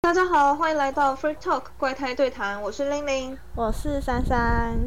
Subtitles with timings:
[0.00, 3.36] 大家好，欢迎来到 Free Talk 怪胎对谈，我是玲玲。
[3.56, 4.78] 我是珊珊，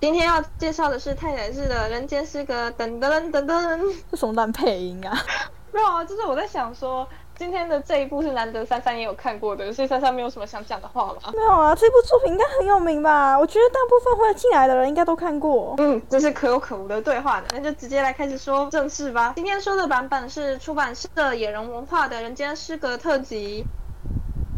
[0.00, 3.94] 今天要介绍的是太宰治的《人间失格》，噔噔噔噔。
[4.08, 5.18] 这什么烂配音啊？
[5.72, 7.06] 没有啊，就是我在想说，
[7.36, 11.32] 今天的这一部是难得珊珊也有看过的，所以珊珊没有什么想讲的话吗？
[11.34, 13.36] 没有啊，这部作品应该很有名吧？
[13.36, 15.74] 我觉得大部分会进来的人应该都看过。
[15.78, 19.32] 嗯，这是可有可无的对话呢，那就直接来开始说正事吧。
[19.34, 23.66] 今天说的版本是出版社野人文化的《人间失格》特辑。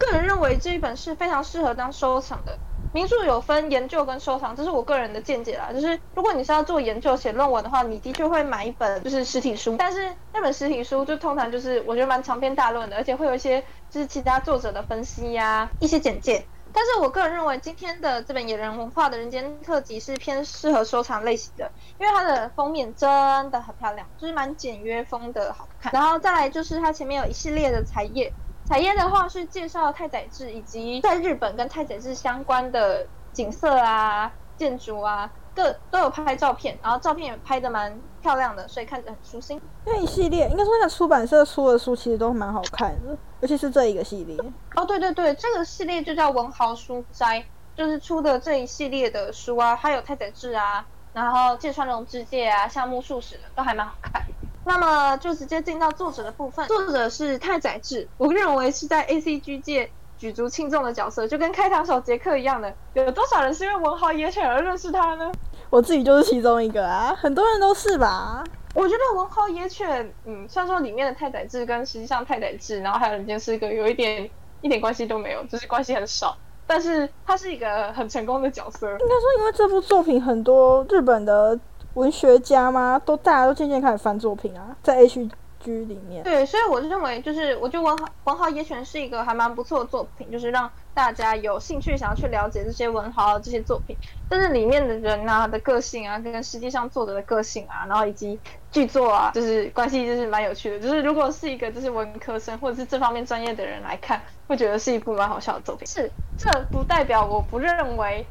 [0.01, 2.59] 个人认为这一本是非常适合当收藏的。
[2.93, 5.73] 名著有分研究跟收藏，这是我个人的见解啦。
[5.73, 16.45] 就是如果你是要做研究写论文的话，你的确会买一本就是实体书，但是那本实体书就通常就是我觉得蛮长篇大论的，而且会有一些就是其他作者的分析呀、一些简介。
[16.73, 23.09] 但是我个人认为今天的这本野人文化的人间特辑是偏适合收藏类型的，因为它的封面真
[23.53, 25.92] 的很漂亮，就是蛮简约风的好看。
[25.92, 28.33] 然后再来就是它前面有一系列的彩页。
[28.70, 39.61] 彩页的话是介绍太宰治以及在日本跟太宰治相关的景色啊、建筑啊，各都有拍照片，然后照片也拍的蛮漂亮的，所以看着很舒心。
[39.84, 44.39] 那一系列应该说那个出版社出的书其实都蛮好看的，尤其是这一个系列。
[44.77, 54.20] 哦，对对对，这个系列就叫文豪书斋，就是出的这一系列的书啊，还有太宰治啊，然后芥川龙之介啊、夏目漱石的都还蛮好看。
[54.64, 62.72] 那么就直接进到作者的部分，作者是太宰治，我认为是在 A C G 界举足轻重的角色，就跟开膛手杰克一样的。
[62.92, 65.33] 有多少人是因为文豪野犬而认识他呢？
[65.70, 68.44] 我自己就是其中一个啊，很多人都是吧。
[68.75, 74.28] 我觉得文豪野犬，嗯，虽然说里面的太宰治跟实际上太宰治，然后还有人间失格有一点
[74.61, 76.36] 一点关系都没有，就是关系很少。
[76.67, 78.86] 但是他是一个很成功的角色。
[78.91, 81.58] 应该说，因为这部作品很多日本的。
[81.94, 83.00] 文学家吗？
[83.05, 86.22] 都大家都渐渐开始翻作品啊，在 H G 里面。
[86.22, 93.94] 对，所以我认为就是，我觉得文豪文豪野犬是一个还蛮不错的作品，就是让大家有兴趣想要去了解这些文豪这些作品。
[94.28, 98.39] 但是里面的人啊的个性啊，跟实际上作者的个性啊，然后以及
[98.70, 100.80] 剧作啊，就是关系就是蛮有趣的。
[100.80, 105.86] 就是如果是一个就是文科生或者是这方面专业的人来看，会觉得是一部蛮好笑的作品。
[105.86, 108.24] 是，这不代表我不认为。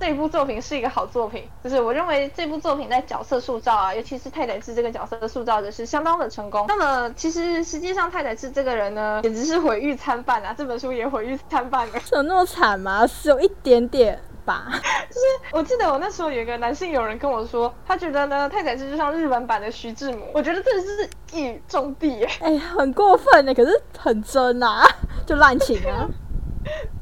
[0.00, 6.66] 这部作品是一个好作品，就是我认为这部作品在角色塑造啊，尤其是太宰治这个角色的塑造的是相当的成功。
[6.68, 10.54] 那么其实实际上太宰治这个人呢，简直是毁誉参半啊！
[10.56, 11.94] 这本书也毁誉参半了。
[12.12, 13.06] 有那么惨吗？
[13.06, 14.66] 是有一点点吧。
[15.08, 15.20] 就是
[15.52, 20.26] 我记得我那时候有一个男性友人跟我说，他觉得呢太宰治就像日本版的徐志摩。
[20.34, 24.84] 我觉得这是一语中的，哎，很过分呢，可是很真啊，
[25.24, 26.06] 就滥情啊。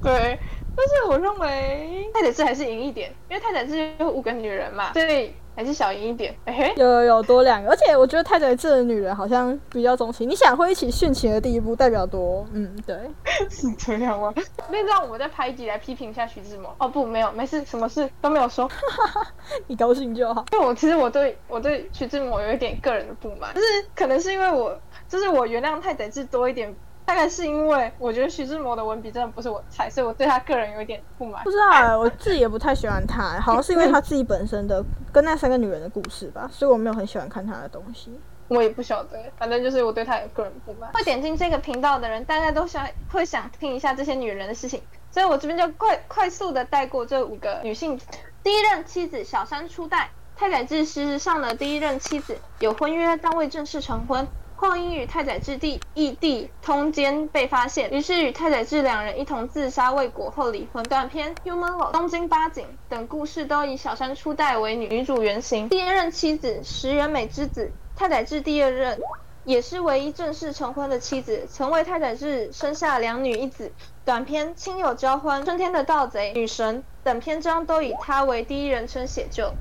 [0.02, 0.38] 对。
[0.74, 6.34] 但是我认为太宰治还是赢一点，因为太宰治有五个女人嘛，所以还是小赢一点。
[6.46, 10.28] 哎，有有有多两个，而且我觉得太宰治的女人好像比较钟情。
[10.28, 12.96] 你想会一起殉情的第一步代表多，嗯，对，
[13.50, 14.32] 是这样吗？
[14.70, 16.74] 那让我们再拍一集来批评一下徐志摩。
[16.78, 18.68] 哦不，没有，没事，什么事都没有说，
[19.68, 20.44] 你高兴就好。
[20.52, 24.78] 因为我其实我对我对徐志摩有一点个人的不满，就是可能是因为我
[25.08, 26.74] 就是我原谅太宰治多一点。
[27.04, 31.42] 大概是因为我觉得徐志摩的文笔真的不是我菜，所以我对他个人有一点不满。
[31.44, 38.18] 不知道，我自己也不太喜欢他，好像是因为他自己本身的跟那三个女人的故事吧，所以我没有很喜欢看他的东西。
[38.48, 40.92] 我也不晓得，反正就是我对他有个人不满。
[40.92, 47.98] 会点进这个频道的人，大家都想会想听一下这些女人的事情，所以我这边就快快速的带过这五个女性。
[48.42, 54.26] 第一任妻子小山初代，太宰治事实上的第一任妻子有婚约，但未正式成婚。
[54.62, 60.84] 后因与太宰治地异地通奸被发现，于是与太宰治两人一同自杀未果后离婚。
[60.84, 65.68] 短片《Human》东京八景等故事都以小山初代为女女主原型。
[65.68, 69.00] 第一任妻子石原美之子，太宰治第二任，
[69.44, 73.72] 也是唯一正式成婚的妻子，曾为太宰治生下两女一子。
[74.04, 79.52] 短片《亲友交欢》春天的盗贼女神等篇章都以她为第一人称写就。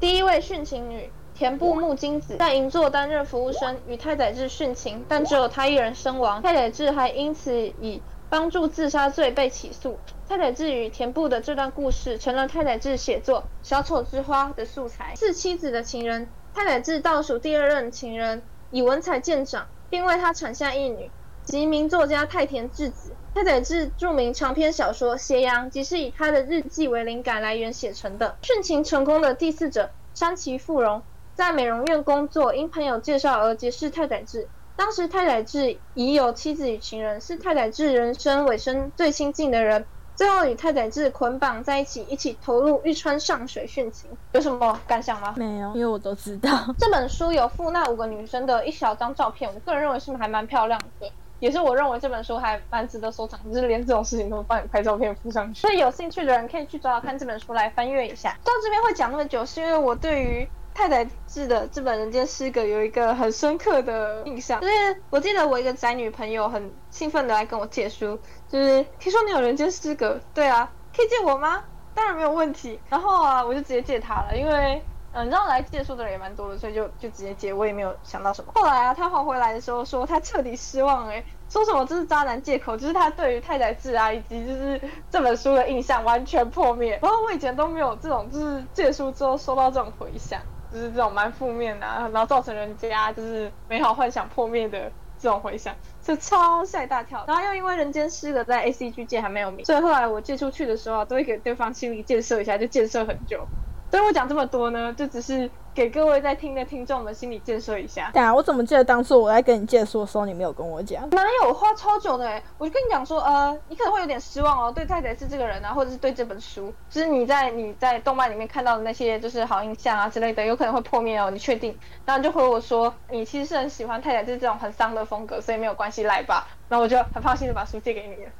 [0.00, 1.10] 第一位殉情女。
[1.38, 6.42] 田部木金子在银座担任服务生，与太宰治殉情，但只有他一人身亡。
[6.42, 9.96] 太宰治还因此以帮助自杀罪被起诉。
[10.28, 15.14] 太宰治与田部的这段故事，成了太宰治写作《小丑之花》的素材。
[15.14, 18.42] 是妻子的情人，太宰治倒数第二任情人，
[18.72, 21.08] 以文采见长，并为他产下一女，
[21.44, 23.12] 即名作家太田智子。
[23.32, 28.36] 太宰治著名长篇小说《斜阳》，即是以他的日记为灵感来源写成的。
[28.42, 31.00] 殉情成功的第四者山崎富荣。
[31.38, 34.48] 在美容院工作，因朋友介绍而结识太宰治。
[34.74, 39.86] 当时太宰治已有妻子与情人，是太宰治人生尾声最亲近的人。
[40.16, 44.10] 最后与太宰治捆绑在一起，一起投入玉川上水殉情。
[44.32, 45.32] 有什么感想吗？
[45.36, 51.08] 没有，因为我都知道 这本书有附那五个女生的一小张照片，我个人认为是还蛮漂亮的。
[51.38, 55.60] 也是我认为这本书还蛮值得收藏，就是连这种事情都帮你拍照片附上去。
[55.60, 58.36] 所以有兴趣的人可以去找找看这本书来翻阅一下。
[58.42, 60.48] 到这边会讲那么久，是因为我对于
[60.78, 68.16] 太宰治的这本《人间失格》有一个很深刻的印象，就是我记得我一个宅女朋友很兴奋的来跟我借书，
[68.48, 71.64] 就是听说你有《人间失格》，对啊，可以借我吗？
[71.96, 72.78] 当然没有问题。
[72.88, 74.80] 然后啊，我就直接借他了，因为。
[75.14, 78.52] 嗯，你知道来借书的人也蛮多的，所以就就直接借，我也没有想到什么。
[78.54, 84.78] 后来啊，他还回来的时候说他彻底失望，哎，说什么这是渣男借口，就是他对于太宰治啊以及就是
[85.10, 86.98] 这本书的印象完全破灭。
[87.02, 90.38] 然后我以前都没有这种，就是借书之后收到这种回响，
[90.70, 95.74] 就是这种蛮负面的，然后造成人家就是美好幻想破灭的这种回响，
[96.04, 97.24] 是超吓一大跳。
[97.26, 103.50] 然后又因为人间失格在 A C G 界还没有名，所以后来我借出去的时候都会给对方心理建设一下，就建设很久。
[103.90, 108.10] 所以我讲这么多呢，就只是给各位在听的听众们心理建设一下。
[108.12, 111.08] 对啊，我怎么记得当初我在跟你借书的时候，你没有跟我讲？
[111.10, 112.42] 哪有花超久的哎！
[112.58, 121.30] 我就跟你讲说，呃，你可能会有点失望哦，对太宰治这个人啊，或者是对这本书，就是你在你在动漫里面看到的那些就是好印象啊之类的，有可能会破灭哦。
[121.30, 121.74] 你确定？
[122.04, 126.46] 然后就回我说，你其实是很喜欢太宰治这种很丧的风格，所以没有关系，来吧。
[126.68, 128.30] 然后我就很放心的把书借给你了。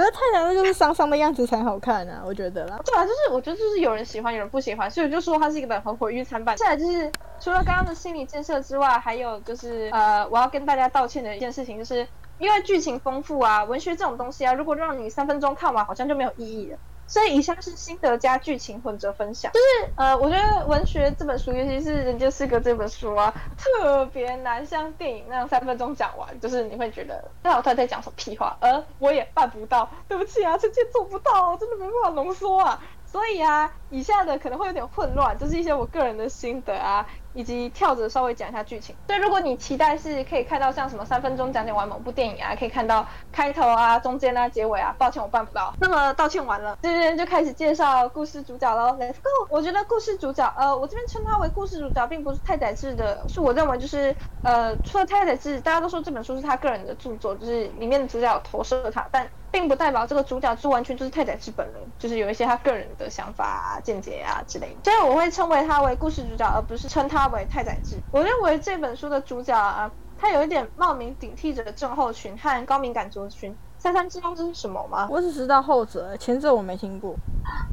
[0.00, 2.80] 我觉得太阳的就是伤伤的样子才好看啊，我觉得啦。
[2.86, 6.56] 对啊，就是我觉得就是有人喜欢，有人不喜欢，所以我就说它是一个本很毁誉参半。
[6.56, 12.08] 接下来就是除了刚刚的心理建设之外，还有就是呃，我要跟大家道歉的一件事情，就是
[12.38, 16.78] 因为剧情丰富啊，文学这种东西啊，如果让你三分钟看完，好像就没有意义了。
[17.10, 32.80] 所以以下是心得加剧情混着分享，就是呃，我觉得文学这本书，尤其是《人间失格》这本书啊，特别难像电影那样三分钟讲完，就是你会觉得那老太在讲什么屁话，而我也办不到，对不起啊，臣妾做不到，真的没办法浓缩啊。
[33.04, 37.04] 所以啊，以下的可能会有点混乱，就是一些我个人的心得啊。
[37.34, 38.94] 以及跳着稍微讲一下剧情。
[39.06, 45.74] 所以如果你期待是可以看到像什么三分钟讲解完某部电影啊，可以看到开头啊、中间啊、结尾啊，抱歉我办不到。
[45.78, 48.96] 那么道歉完了，这边就开始介绍故事主角喽。
[48.98, 49.48] Let's go！
[49.48, 64.90] 我觉得故事主角，呃，我这边称他为故事主角，并不是太宰治的，是我认为就是呃，除了太宰治，大家都说这本书是他个人的著作，就是里面的主角投射了他，但并不代表这个主角就完全就是太宰治本人，就是有一些他个人的想法啊、见解啊之类的。
[64.90, 67.20] 所以我会称为他为故事主角，而不是称他。
[67.20, 73.54] 他为太宰治，我认为这本书的主角啊，他有一点冒名顶替者的症候群和高敏感族群。
[73.76, 75.06] 三三知道这是什么吗？
[75.10, 77.14] 我只知道后者，前者我没听过。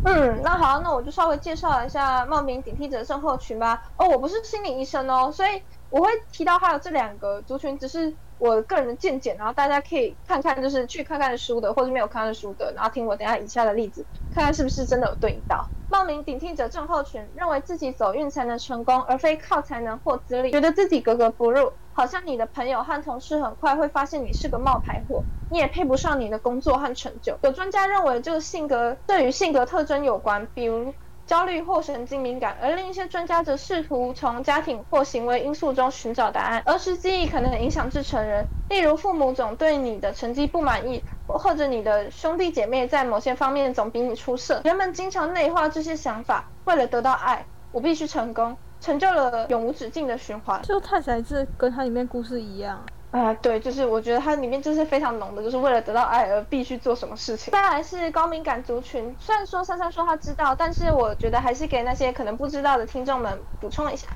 [0.04, 3.82] 嗯，那好，那我就稍微介绍一下冒名顶替者症候群吧。
[3.96, 15.72] 哦，我不是心理医生哦，所以我会提到还有这两个族群，只是我个人的见解，然后大家可以看看，就是去看看书的，或者没有看的书的，然后听我等下以下的例子，看看是不是真的有对应到。
[15.90, 27.40] 冒名顶替者症候群认为自己走运才能成功，而非靠才能或资历，觉得自己格格不入，好像你的朋友和同事很快会发现你是个冒牌货，你也配不上你的工作和成就。
[27.42, 30.94] 有专家认为这个性格这与性格特征有关，比如。
[31.28, 36.64] 焦虑或神经敏感，而另一些专家则试图从家庭或行为因素中寻找答案。
[36.66, 44.62] 儿时记忆可能影响至成人，例如父母总对你的成绩不满意，或者你的兄弟姐妹在某些方面总比你出色。
[44.64, 50.62] 人们经常内化这些想法，为了得到爱，我必须成功，成就了永无止境的循环。
[50.62, 52.82] 就看起来是跟它里面故事一样。
[53.10, 57.52] 啊，对，就是我觉得它里面就是非常浓的，就是为了得到爱而必须做什么事情。
[57.52, 64.08] 再来是高敏感族群，虽然说珊珊说她知道，但是我觉得还是给那些可能不知道的听众们补充一下。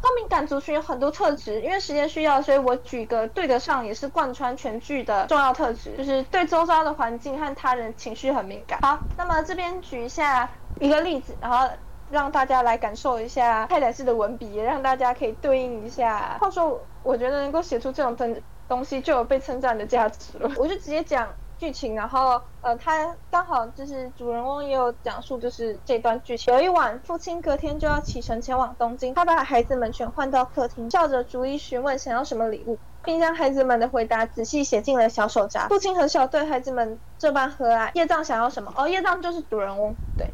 [0.00, 8.78] 高敏感族群有很多特质，因为时间需要，所以我举个对得上也是贯穿全剧的重要特质，就是对周遭的环境和他人情绪很敏感。
[8.80, 11.68] 好，那么这边举一下一个例子，然后
[12.08, 16.38] 让大家来感受一下太宰治的文笔，让大家可以对应一下。
[16.40, 16.80] 话说。
[17.08, 18.36] 我觉得能够写出这种东
[18.68, 20.50] 东西就有被称赞的价值了。
[20.60, 26.52] 我就直接讲剧情，然后呃，他刚好就是主人翁也有讲述，就是这段剧情。
[26.52, 35.66] 有一晚，父亲隔天就要启程前往东京，他把孩子们全换到客厅，笑着逐一询问想要什么礼物，并将孩子们的回答仔细写进了小手札。
[35.68, 37.90] 父亲很小对孩子们这般和蔼。
[37.94, 38.70] 叶藏想要什么？
[38.76, 39.94] 哦，叶藏就是主人翁。
[40.18, 40.30] 对，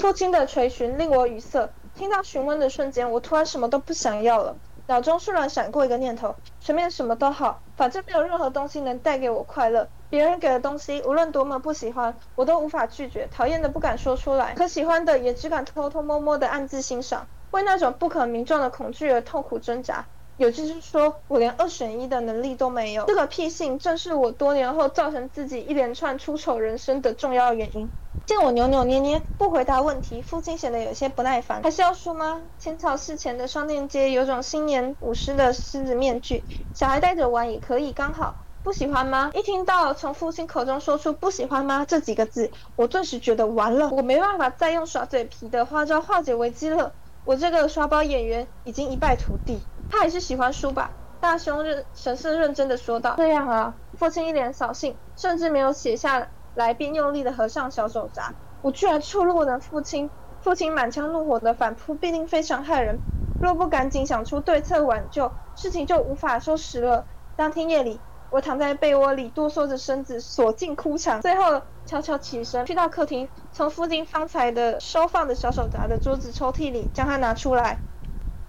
[0.00, 1.70] 父亲的垂询令我语塞。
[1.94, 4.56] 听到询问的瞬间，我突然什么都不想要了。
[4.86, 9.88] 脑中突然闪过一个念头：随便什么都好，反正没有任何东西能带给我快乐。
[10.10, 13.26] 别人给的东西，无论多么不喜欢，我都无法拒绝。
[13.32, 17.26] 讨厌的不敢说出来，可喜欢的也只敢偷偷摸摸的暗自欣赏。
[17.52, 20.04] 为那种不可名状的恐惧而痛苦挣扎。
[20.36, 23.06] 有就是说，我连二选一的能力都没有。
[23.06, 27.88] 这个癖性正是我多年后造成自己一连串出丑人生的重要原因。
[28.26, 31.62] 见我扭扭捏捏不回答问题，父亲显得有些不耐烦。
[31.62, 32.40] 还是要说吗？
[32.58, 38.36] 浅草寺前的商店街有种新年舞狮的狮子面具，小孩戴着玩也可以，刚好。
[38.62, 39.30] 不喜欢吗？
[39.34, 46.94] 一听到从父亲口中说出“不喜欢吗”这几个字，我顿时觉得完了，我没办法再用耍嘴皮的花招化解危机了。
[47.26, 49.60] 我这个耍宝演员已经一败涂地。
[49.90, 50.90] 他还是喜欢书吧？
[51.20, 53.14] 大兄认神色认真的说道。
[53.18, 58.32] 这样啊，父亲一脸扫兴，甚至没有写下来，便用力的合上小手札。
[58.62, 60.10] 我居然触怒了父亲！
[60.40, 62.98] 父亲满腔怒火的反扑必定非常害人，
[63.40, 67.04] 若不赶紧想出对策挽救，事情就无法收拾了。
[67.36, 68.00] 当天夜里。
[68.30, 77.78] 我躺在被窝里，哆嗦着身子，锁进哭墙，最后悄悄起身，去到客厅，从附近方才的收放的小手札的桌子抽屉里将它拿出来，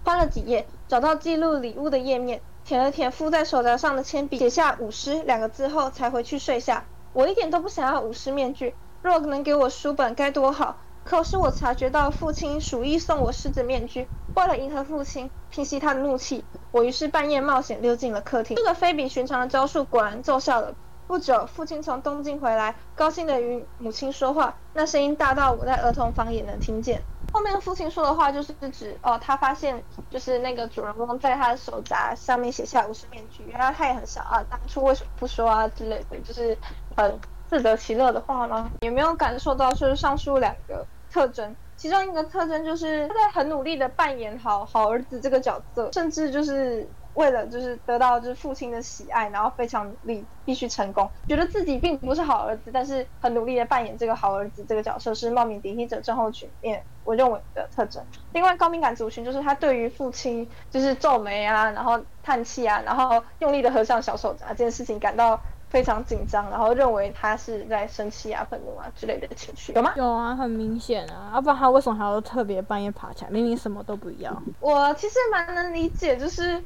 [0.02, 6.84] 翻了几页，找到记录礼物的页面，舔了舔附在手札上的铅笔，写下“舞狮”两个字后，才回去睡下。
[7.16, 10.76] 我一点都不想要武士面具，若能给我书本该多好。
[11.02, 18.54] 可是我察觉到父亲鼠意送我狮子面具，为了迎合父亲，平息他的怒气，我于是半夜冒险溜进了客厅。
[18.54, 20.74] 这个非比寻常的招数果然奏效了。
[21.06, 27.00] 不久，父亲从东京回来，高兴地与母亲说话，那声音大到我在儿童房也能听见。
[27.32, 36.58] 后面父亲说的话就是指，哦，他发现就是那个主人公在他的手札上面写下武士面具，原来他也很小啊，当初为什么不说啊之类的，就是
[36.96, 38.70] 很自得其乐的话吗？
[38.80, 40.86] 有没有感受到就是上述两个？
[41.08, 58.04] 特征，其中一个特征就是他在很努力的扮演好好儿子这个角色，甚至就是为了就是得到就是父亲的喜爱，然后非常努力，必须成功，觉得自己并不是好儿子，但是很努力的扮演这个好儿子这个角色，是冒名顶替者症候群面我认为的特征。
[58.32, 65.40] 另外，高敏感族群就是他对于父亲就是皱眉啊，然后叹气啊，然后用力的合上小手札这件事情感到。
[65.68, 69.92] 非常紧张，然后认为他是在生气啊、愤怒啊之类的情绪，有吗？
[69.96, 73.30] 有啊，很明显啊，要不然他为什么还要特别半夜爬起来？
[73.30, 74.42] 明明什么都不要。
[74.60, 76.64] 我其实蛮能理解，就是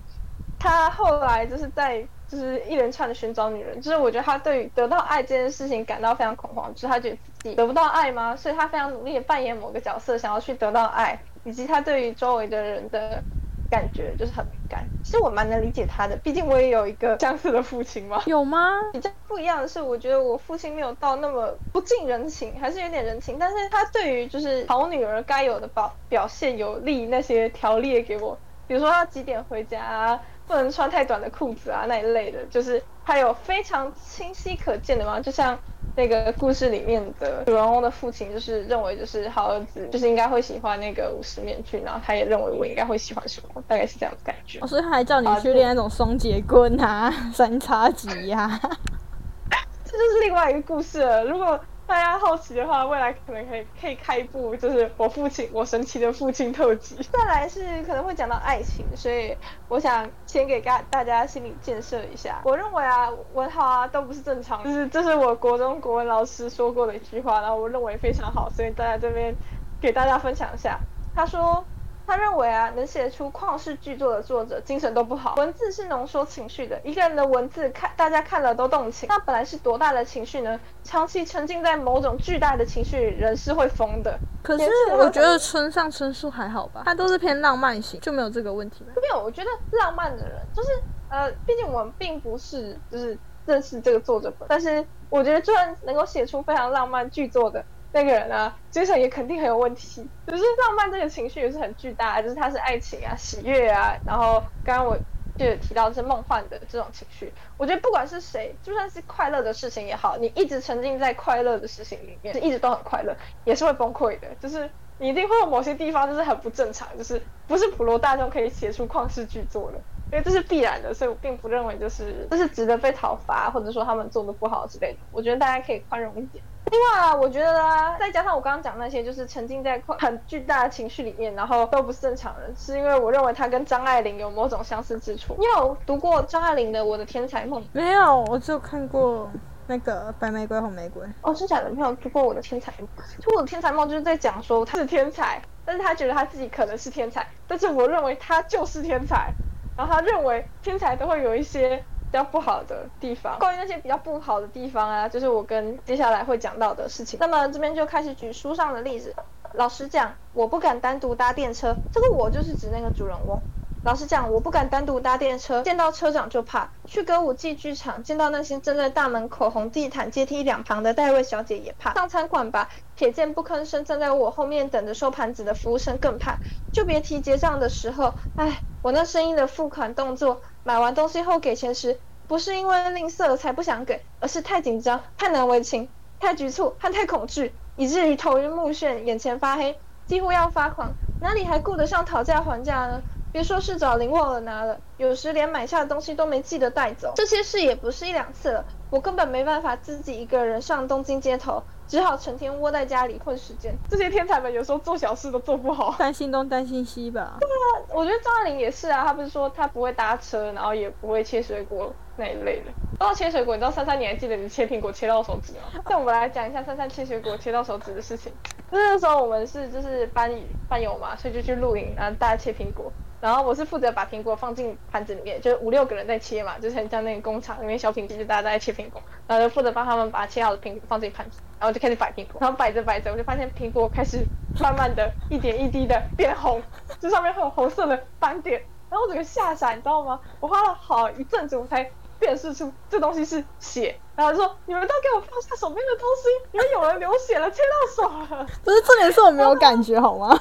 [0.59, 8.37] 他后来就是在就是一连串的寻找女人，就是我觉得他对于得到爱这件事情感到非常恐慌，就是他觉得自己得不到爱吗？
[8.37, 13.25] 所以他非常努力的扮演某个角色，想要去得到爱，以及他对于周围的人的。
[13.71, 18.23] 感觉就是很敏感，其实我蛮能理解他的，毕竟我也有一个相似的父亲嘛。
[18.27, 18.69] 有吗？
[18.93, 35.57] 比较不一样的是，我觉得我父亲没有到那么不近人情，还是有点人情，但是他对于就是好女儿该有的表表现有利那些条例给我，比如说要几点回家啊，不能穿太短的裤子啊那一类的，就是还有非常清晰可见的嘛，就像。
[35.97, 44.61] 那个故事里面的主人公的父亲就是认为就是好儿子就是应该会喜欢那个武士面具，然后他也认为我应该会喜欢什么，大概是这样的感觉。
[44.69, 48.49] 所以他还叫你去练那种双节棍啊、三叉戟呀，
[49.85, 51.25] 这就是另外一个故事了。
[51.25, 51.59] 如果
[51.90, 56.94] 大家好奇的话，未来可能可以可以开一部，就是我父亲我神奇的父亲特辑。
[57.12, 62.40] 再来是可能会讲到爱情，所以我想先给大大家心理建设一下。
[62.44, 69.35] 我认为啊，文豪啊都不是正常，就是这是我国中国文老师说过的一句话，然后我认为非常好，所以大家这边
[69.80, 70.78] 给大家分享一下。
[71.12, 71.64] 他说。
[72.11, 75.37] 他认为啊，能写出旷世巨作的作者精神都不好。
[75.37, 80.59] 文字是浓缩情绪的，一个人的文字看大家看了都动情，那本来是多大的情绪呢？
[80.83, 84.19] 长期沉浸在某种巨大的情绪，人是会疯的。
[84.43, 88.90] 可是我觉得村上春树还好吧，他都是偏浪漫型，就没有这个问题吗？
[88.97, 90.69] 没有，我觉得浪漫的人就是
[91.11, 97.64] 呃，毕竟我们并不是就是认识这个作者，但是我觉得就算能够写出非常浪漫巨作的。
[97.92, 100.11] 那个人啊，精神也肯定很有问题。
[100.26, 104.99] 就是浪漫这个情绪也是很巨大，就是它是爱情啊、喜悦啊，然后刚刚我
[105.37, 107.32] 就有提到是梦幻的这种情绪。
[107.56, 114.35] 我觉得不管是谁，就算是快乐的事情也好，你一直沉浸在快乐的事情里面，一直都很快乐，也是会崩溃的。
[114.37, 119.82] 就是你一定会有某些地方就是很不正常，就是不是普罗大众可以写出旷世巨作的，
[120.12, 120.93] 因为这是必然的。
[120.93, 124.99] 所以我并不认为就是这是值得被讨伐，或者说他们做的不好之类的。
[125.12, 126.43] 我觉得大家可以宽容一点。
[126.71, 135.35] 另外啊，我觉得啊，再加上我刚刚讲那些，就是沉浸在很巨大的情绪里面，然后都不是正常人，是因为我认为他跟张爱玲有某种相似之处。
[135.38, 137.61] 你有读过张爱玲的《我的天才梦》？
[137.73, 139.29] 没有，我只有看过
[139.67, 141.02] 那个《白玫瑰红玫瑰》。
[141.23, 141.71] 哦，真假的？
[141.71, 142.87] 没有读过《我的天才梦》？
[143.21, 149.33] 就《我的天才梦》就是在讲说他是天才，但是他觉得他自己可能是天才，但是我认为他就是天才，
[149.77, 151.85] 然后他认为天才都会有一些。
[152.12, 157.17] 比较不好的地方，关于那些比较不好的地方啊，就是我跟接下来会讲到的事情。
[157.21, 159.15] 那么这边就开始举书上的例子。
[159.53, 163.41] 老实讲，我不敢单独搭电车，这个我就是指那个主人翁。
[163.82, 172.68] 老实讲，我不敢单独搭电车，见到车长就怕；去歌舞伎剧场，见到那些站在大门口红地毯阶梯两旁的待位小姐也怕；上餐馆吧，
[172.99, 176.40] 瞥见不吭声站在我后面等着收盘子的服务生更怕。
[176.70, 193.02] 就别提结账的时候，唉，我那生硬的付款动作，买完东西后给钱时，不是因为吝啬才不想给，而是太紧张、太难为情、太局促和太恐惧，以至于头晕目眩、眼前发黑，几乎要发狂，哪里还顾得上讨价还价呢？
[193.32, 197.12] 别说是找零忘了拿了，有时连买下的东西都没记得带走。
[197.14, 203.72] 这些事也不是一两次了，我根本没办法自己一个人上东京街头，只好成天窝在家里混时间。
[203.88, 205.94] 这些天才们有时候做小事都做不好。
[205.96, 207.37] 担心东担心西吧。
[207.38, 212.72] 对啊，我觉得张爱玲也是啊，她不是说她不会搭车，然后也不会切水果那一类的。
[212.99, 215.80] 说到切水果，你知道珊珊你还记得你切苹果切到手指吗？
[215.88, 218.32] 那我们来讲一下珊珊切水果切到手指的事情。
[218.72, 220.30] 那时候我们是就是班
[220.68, 222.92] 班友嘛，所以就去露营，然后大家切苹果。
[223.21, 234.25] 然后我是负责把苹果放进盘子里面，就是五六个人在切嘛，就是很像那个工厂里面小品机，就大家在切苹果，然后就负责帮他们把切好的苹果放进盘子，然后就开始摆苹果，然后摆着摆着，我就发现苹果开始
[234.59, 236.62] 慢慢的一点一滴的变红，
[236.99, 240.19] 这上面会有红色的斑点，然后我整个吓傻，你知道吗？
[240.41, 248.47] 我花了好一阵子我才辨识出这东西是血，然后就说你们都给我放下手边的东西，因为有人流血了，切到手了。
[248.65, 250.41] 不是重点是我没有感觉好吗？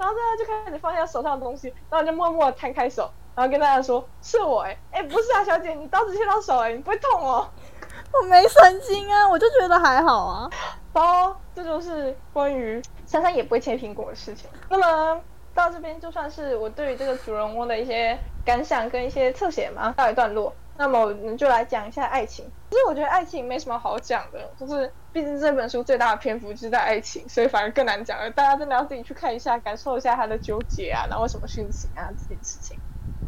[0.00, 7.46] 对，然后大家就开始放下手上的东西，然后就默默摊开手，然后跟大家说是我哎哎不是啊小姐，你刀子切到手哎，你不会痛哦？
[8.12, 10.50] 我没神经啊，我就觉得还好啊。
[10.92, 14.48] 然后这就是关于珊珊也不会切苹果的事情。
[14.68, 15.20] 那么
[15.54, 20.52] 到这边就算是我对于这个主人翁的一些感想跟一些侧写嘛，告一段落。
[20.76, 22.50] 那么我们就来讲一下爱情。
[22.70, 28.30] 其实我觉得爱情没什么好讲的，就是毕竟这本书最大的篇幅就是在爱情，所以反而更难讲了。
[28.30, 32.78] 大家真的要自己去看一下，感受一下他的纠结啊，然后什么殉情啊这件事情。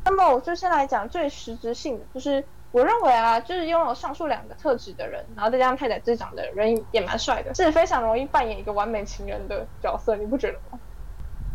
[0.04, 10.78] 那么我就先来讲最实质性的，就是我认为啊，就是拥有上述两个特质的人，然后再加上太宰治长的人也蛮帅的，是非常容易扮演一个完美情人的角色，你不觉得吗？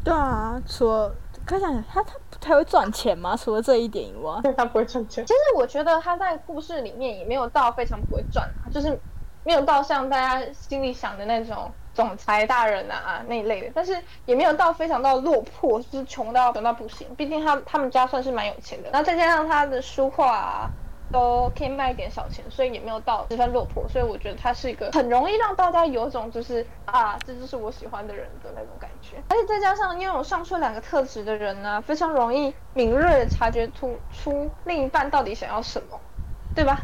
[0.04, 1.12] 对啊，说。
[1.46, 3.34] 可想想，他他不太会赚钱吗？
[3.34, 5.26] 除了这一点以外，对他不会赚钱。
[5.26, 9.00] 其实我觉得他在故事里面也没有到非常不会赚，就是
[9.48, 17.08] 没有到像大家心里想的那种总裁大人啊那一类的，但是也没有到非常到落魄，就是穷到穷到不行。
[17.16, 20.38] 毕竟他他们家算是蛮有钱的，然后再加上他的书画。
[20.38, 20.70] 啊。
[21.10, 29.16] 都可以卖一点小钱，所以也没有到十分落魄，所以我觉得他是一个很容易让大家有种就是啊，这就是我喜欢的人的那种感觉。
[29.30, 35.98] 而且再加上拥有上述两个特质的人呢，非常容易敏锐的察觉出出另一半到底想要什么，
[36.54, 36.82] 对吧？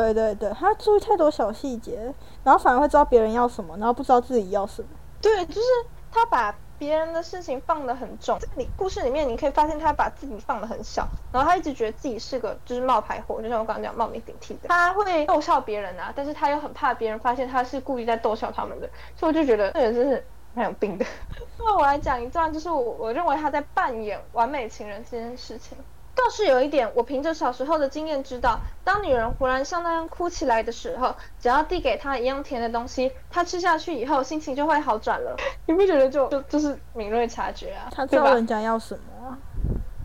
[0.00, 2.12] 对对对，他注意太多小细节，
[2.44, 4.88] 然后反而会知道别人要什么，然后不知道自己要什么。
[5.20, 5.60] 对，就是
[6.10, 6.54] 他把。
[6.78, 14.68] 别人的事情放得很重，在你故事里面，你可以发现他把自己放得很小，然后他一直觉得自己是个就是冒牌货，就像我刚刚讲冒名顶替的。
[14.68, 21.06] 他会逗笑别人啊，但是他又很怕别人发现他是故意在逗笑他们的，所以我就觉得这人真是蛮有病的。
[21.58, 25.78] 那我来讲一段，就是我我认为他在扮演完美情人这件事情。
[26.16, 35.36] 倒是有一点，我凭着小时候的经验知道，当女人忽然像那样哭起来的时候，只要递给她一样甜的东西，她吃下去以后，心情就会好转了。
[35.66, 37.86] 你不觉得就就就是敏锐察觉啊？
[37.94, 39.28] 她知道人家要什么。
[39.28, 39.38] 啊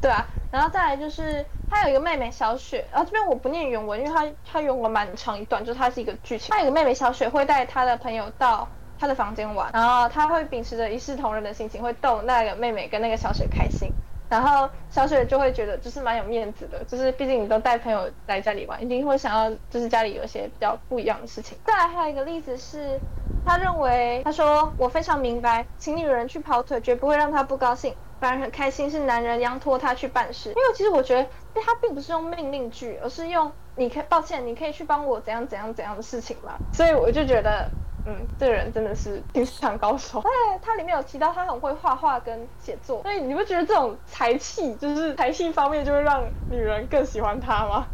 [0.01, 6.49] 对啊，然后再来就是她有一个妹妹小雪，然后这边我不念原文，因为他他用了蛮长一段，就是他是一个剧情。
[6.51, 8.67] 她有个妹妹小雪会带她的朋友到
[8.99, 13.91] 他的房间玩，然后他会秉持着一视同仁的心情，会逗那个妹妹跟那个小雪开心。
[14.31, 21.57] 然后小雪就会觉得就是蛮有面子的，就是毕竟你都带朋友来家里玩，一定会想要就是家里有一些比较不一样的事情。
[21.65, 22.97] 再来还有一个例子是，
[23.43, 30.47] 他认为他说我非常明白，请女人去跑腿绝不会让她不高兴，反而很开心是男人央托她去办事。
[30.51, 37.69] 因为其实我觉得他并不是用命令句，而是用你可抱歉你可以去帮我怎样怎样怎样的事情嘛，所以我就觉得。
[38.05, 40.19] 嗯，这个人真的是情场高手。
[40.19, 40.29] 哎，
[40.61, 47.87] 他里面有提到他很会画画跟写作，所以你不觉得这种才气，就是才气方面就会让女人更喜欢他吗？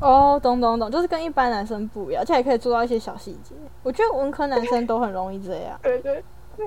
[0.00, 3.54] 哦，懂懂懂，就是跟一般男生不一样，而且还可以做到一些小细节。
[3.82, 5.78] 我觉得文科男生都很容易这样。
[5.82, 6.22] 对对
[6.56, 6.66] 对，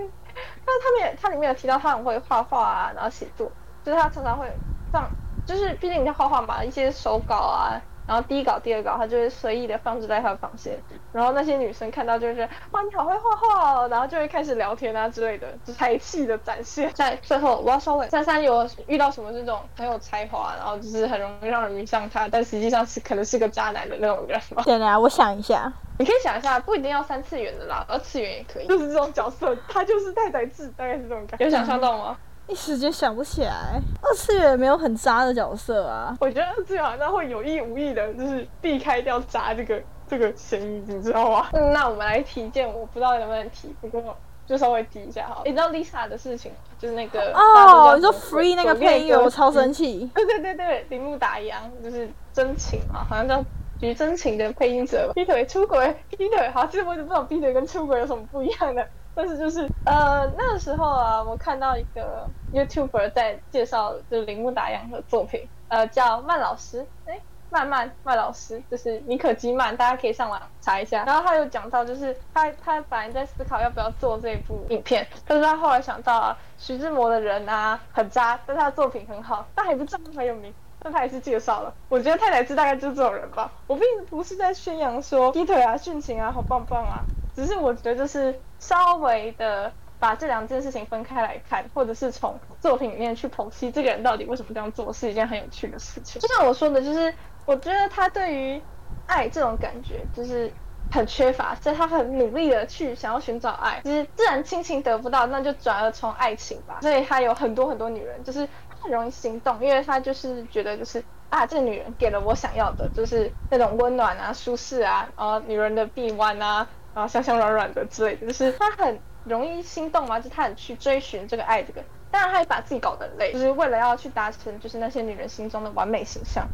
[0.66, 3.50] 那他们也，他里面有提到他很会画画啊，然后写作，
[3.84, 4.46] 就是他常常会
[4.94, 5.10] 样，
[5.46, 7.80] 就是毕竟你在画画嘛，一些手稿啊。
[8.08, 10.80] 然后第一稿、第二稿，他就会随意的放置在他的房间。
[11.12, 12.42] 然后那些女生看到就是，
[12.72, 16.90] 哇，你好会画画哦，然后就会开始聊天啊之类的，才气的展现。
[16.96, 18.10] 在最后，我要收尾。
[18.10, 24.64] 珊珊有遇到什么这种很有才华，然后就是很容易让人迷上他，但实际上是可能是个渣男的那种人吗？
[24.64, 25.72] 对啊，我想一下。
[26.00, 28.68] 你可以想一下，不一定要三次元的啦，二次元也可以。
[28.68, 31.44] 就是这种角色，他就是太宰治，大概是这种感觉。
[31.46, 32.18] 有想象到吗？
[32.48, 33.80] 一时间想不起来。
[34.02, 36.16] 二次元没有很渣的角色啊。
[36.20, 41.48] 我觉得二次元好像会有意无意的，就是避开掉渣这个这个嫌疑，你知道吗？
[41.54, 45.42] 嗯，那我们来提件，我不知道能不能提，不过就稍微提一下哈。
[45.46, 46.58] 你知道 Lisa 的事情吗？
[46.80, 50.10] 就是那个哦，你说 Free 那个配音，我超生气。
[50.16, 53.44] 对对对对，铃木达央就是真情嘛，好像叫
[53.80, 58.88] 徐真情的配音者劈腿出轨，劈腿好，其实我也不知道劈腿跟出轨有什么不一样的。
[59.18, 71.04] 但是就是呃那个时候啊，我看到一个 YouTuber 在介绍就是铃木达央的作品，呃叫曼老师，哎曼曼曼老师就是尼可基曼，大家可以上网查一下。
[71.06, 80.54] 然后他有讲到就是他他本来在思考要不要做这部影片，但是他后来想到啊徐志摩的人啊很渣，但他的作品很好，但还不这么很有名。
[80.80, 83.52] 但他还是介绍了，我觉得太宰治大概就是这种人吧。
[83.66, 87.02] 我并不是在宣扬说劈腿啊、殉情啊好棒棒啊，
[87.38, 96.20] 只是我觉得就是稍微的把这两件事情分开来看，或者是从作品里面去剖析这个人到底为什么这样做，是一件很有趣的事情。
[96.20, 97.14] 就像我说的，就是
[97.46, 98.60] 我觉得他对于
[99.06, 100.52] 爱这种感觉就是
[100.92, 103.80] 很缺乏，所以他很努力的去想要寻找爱。
[103.84, 106.80] 就是自然亲情得不到，那就转而从爱情吧。
[106.82, 108.48] 所以他有很多很多女人，就是。
[108.80, 116.66] 很容易心动，因为他就是觉得就是啊，这个女人给了我想要的，就是那种温暖啊、舒适啊，然后女人的臂弯啊，
[116.98, 126.48] 然后香香软软的之类的，就是他很容易心动嘛，就他很去追寻这个爱，这个当然他也把自己搞得很累，就是为了要去达成就是那些女人心中的完美形象，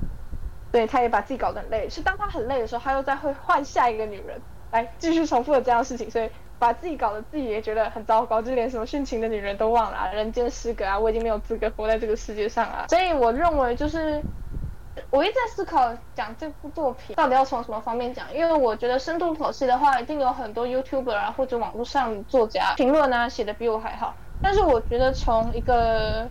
[0.70, 6.30] 对，他也把自己搞得很累，是当他很累的时候，他又再会换下一个女人来继续重复的这样的事情，所以。
[6.60, 10.98] 把自己搞得自己也觉得很糟糕，就连什么殉情的女人都忘了，人间失格啊！
[10.98, 12.86] 我已经没有资格活在这个世界上啊！
[12.88, 14.24] 所以我认为就是，
[15.10, 24.16] 我一直在思考讲这部作品到底要从什么方面讲，因为我觉得深度剖析的话，一定有很多 YouTuber 啊或者网络上作家评论啊写的比我还好。
[24.42, 26.30] 但是我觉得从一个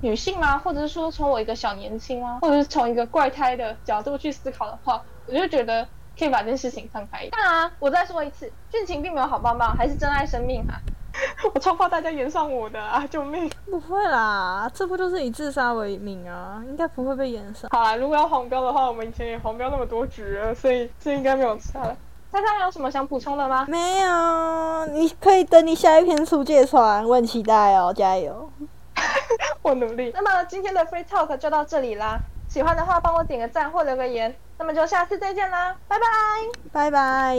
[0.00, 5.86] 女性啊，或者是说从我一个小年轻啊，或者是从一个怪胎的角度去思考的话，我就觉得。
[6.18, 7.28] 可以把这件事情放开。
[7.28, 10.74] 当然，我再说一次，剧情并没有好棒棒，还是珍爱生命哈。
[11.54, 13.06] 我超怕大家演上我的啊！
[13.10, 13.50] 救命！
[13.70, 16.62] 不会啦，这不就是以自杀为名啊？
[16.66, 17.70] 应该不会被演上。
[17.70, 21.96] 好啦，如果要黄标的话，我们以前也黄标那么多局了，所以这应该没有差了。
[22.30, 23.64] 大家还有什么想补充的吗？
[23.68, 28.50] 没有，你可以等你下一篇出借传，我很期待哦，加油！
[29.62, 30.10] 我努力。
[30.14, 32.18] 那么今天的 Free Talk 就到这里啦。
[32.48, 34.34] 喜欢的话，帮我点个赞或留个言。
[34.58, 36.04] 那么就下次再见啦，拜拜，
[36.72, 37.36] 拜拜。